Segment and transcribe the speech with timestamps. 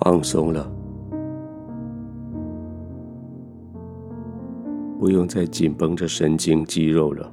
[0.00, 0.66] 放松了，
[4.98, 7.30] 不用再紧绷着神经肌肉了。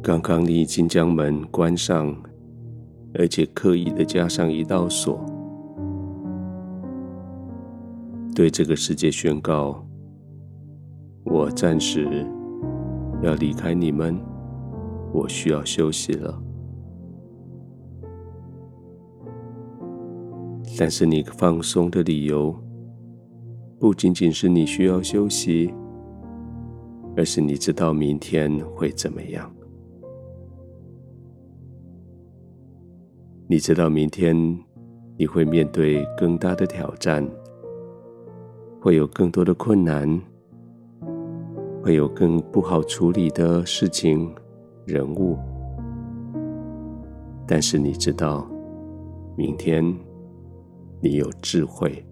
[0.00, 2.14] 刚刚你已经将门关上，
[3.14, 5.20] 而且刻意的加上一道锁，
[8.36, 9.84] 对这个世界宣告：
[11.24, 12.24] 我暂时
[13.20, 14.16] 要离开你们，
[15.12, 16.40] 我需要休息了。
[20.80, 22.54] 但是你放松的理由，
[23.80, 25.74] 不仅仅是你需要休息，
[27.16, 29.52] 而是你知道明天会怎么样。
[33.48, 34.36] 你知道明天
[35.16, 37.28] 你会面对更大的挑战，
[38.80, 40.08] 会有更多的困难，
[41.82, 44.32] 会有更不好处理的事情、
[44.84, 45.36] 人物。
[47.48, 48.48] 但是你知道，
[49.36, 49.82] 明天
[51.00, 52.04] 你有智慧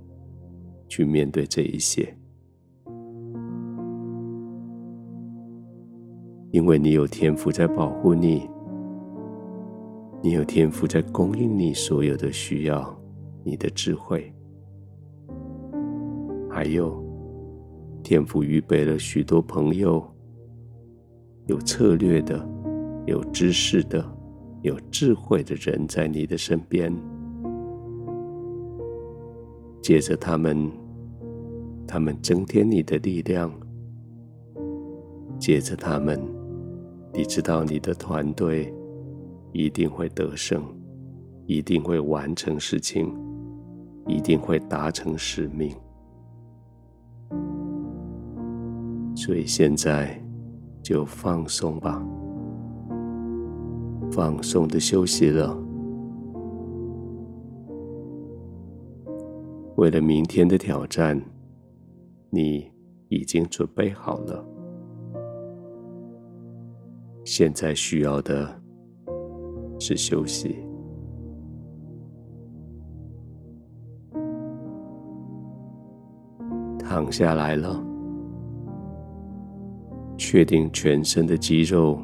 [0.89, 2.17] 去面对这一些，
[6.53, 8.49] 因为你有天赋在保护你。
[10.23, 12.99] 你有天赋在供应你所有的需要，
[13.45, 14.33] 你的智慧，
[16.51, 17.05] 还有
[18.03, 20.05] 天赋预备了许多朋友，
[21.47, 22.45] 有策略的、
[23.07, 24.05] 有知识的、
[24.63, 26.93] 有智慧的人在你的身边，
[29.87, 30.69] 借着他们，
[31.87, 33.49] 他们增添你的力量，
[35.39, 36.21] 借着他们，
[37.15, 38.75] 你知道你的团队。
[39.53, 40.61] 一定会得胜，
[41.47, 43.17] 一定会完成事情，
[44.09, 45.73] 一定会达成使命。
[49.15, 50.21] 所以现在
[50.83, 52.05] 就放松吧，
[54.11, 55.57] 放松的休息了。
[59.77, 61.21] 为了明天的挑战，
[62.31, 62.71] 你
[63.09, 64.45] 已经准备好了。
[67.25, 68.63] 现在需要的。
[69.79, 70.57] 是休息，
[76.79, 77.79] 躺下来了，
[80.17, 82.01] 确定全身的肌肉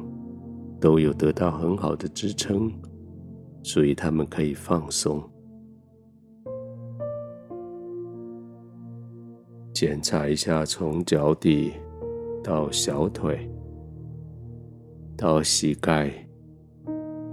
[0.79, 2.71] 都有得到很好的支撑，
[3.63, 5.19] 所以他们可以放松。
[9.85, 11.73] 检查一下，从脚底
[12.41, 13.51] 到小腿
[15.17, 16.09] 到膝盖。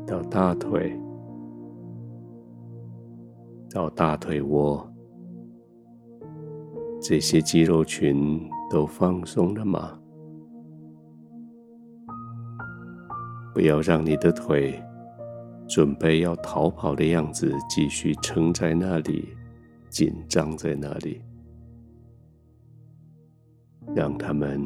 [0.04, 0.98] 到大腿，
[3.72, 4.84] 到大腿窝，
[7.00, 9.96] 这些肌肉群都放松了吗？
[13.54, 14.82] 不要让你的腿
[15.68, 19.28] 准备要逃跑的样子继续撑在那里，
[19.88, 21.22] 紧张在那里，
[23.94, 24.60] 让他们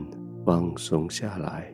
[0.45, 1.73] 放松下来。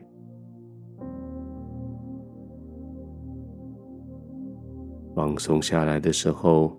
[5.13, 6.71] 放松下来的时候，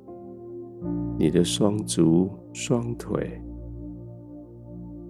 [1.19, 3.41] 你的双足、双腿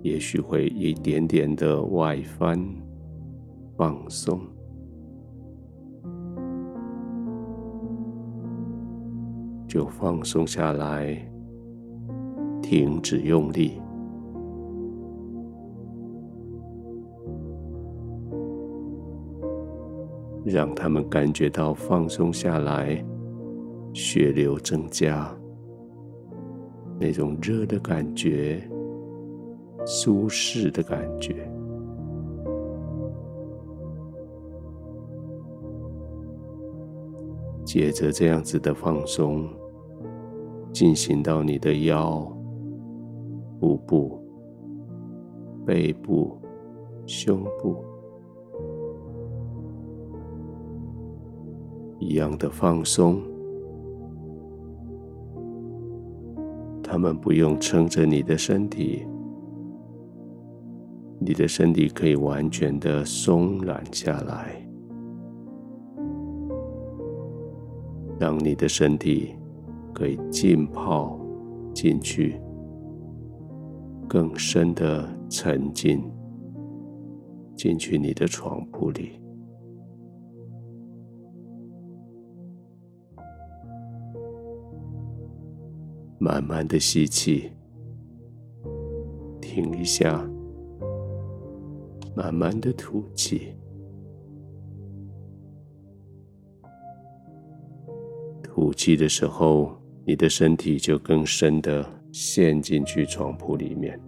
[0.02, 2.58] 也许会一点点的外翻，
[3.76, 4.40] 放松，
[9.68, 11.16] 就放松下来，
[12.60, 13.80] 停止用力，
[20.52, 23.04] 让他们感觉到放松下来。
[23.94, 25.30] 血流增加，
[26.98, 28.62] 那种热的感觉，
[29.84, 31.46] 舒适的感觉。
[37.64, 39.46] 接着这样子的放松，
[40.72, 42.26] 进行到你的腰、
[43.60, 44.18] 腹部、
[45.66, 46.40] 背部、
[47.06, 47.84] 胸部，
[52.02, 53.22] 一样的放松。
[56.82, 59.06] 他们不用撑着你的身体，
[61.20, 64.60] 你的身体可以完全的松软下来，
[68.18, 69.36] 让你的身体
[69.94, 71.18] 可以浸泡
[71.72, 72.34] 进去，
[74.08, 76.02] 更深的沉浸
[77.56, 79.21] 进去你的床铺里。
[86.24, 87.50] 慢慢的吸气，
[89.40, 90.24] 停一下，
[92.14, 93.52] 慢慢的吐气，
[98.40, 99.72] 吐气的时候，
[100.06, 104.00] 你的身体就更深的陷进去床铺里面，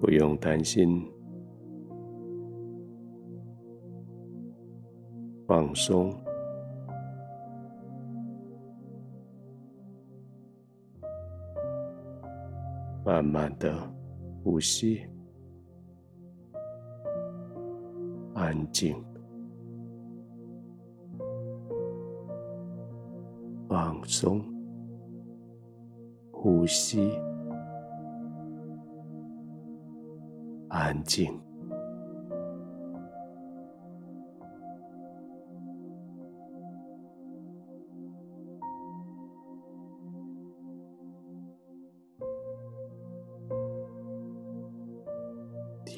[0.00, 1.08] 不用担心，
[5.48, 6.14] 放松。
[13.02, 13.74] 慢慢的
[14.44, 15.08] 呼吸，
[18.34, 19.02] 安静，
[23.66, 24.44] 放松，
[26.30, 27.18] 呼吸，
[30.68, 31.47] 安静。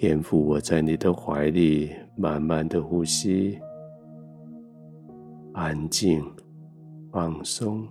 [0.01, 3.61] 天赋，我在你的怀里，慢慢的呼吸，
[5.53, 6.25] 安静，
[7.13, 7.87] 放松。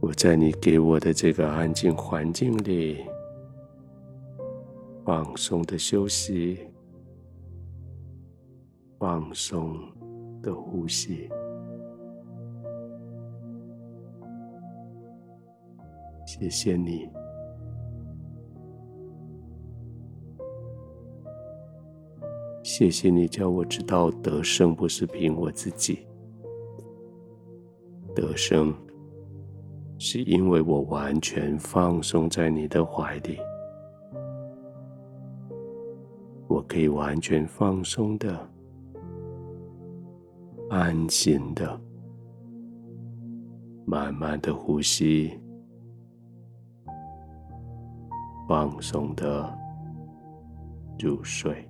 [0.00, 3.04] 我在你给我的这个安静环境里，
[5.04, 6.58] 放松的休息，
[8.98, 9.76] 放松
[10.40, 11.28] 的呼吸。
[16.24, 17.06] 谢谢你。
[22.78, 26.06] 谢谢你叫我知道得胜不是凭我自己，
[28.14, 28.70] 得胜
[29.96, 33.38] 是因为我完全放松在你的怀里，
[36.48, 38.46] 我可以完全放松的、
[40.68, 41.80] 安心的、
[43.86, 45.32] 慢慢的呼吸，
[48.46, 49.50] 放松的
[50.98, 51.65] 入睡。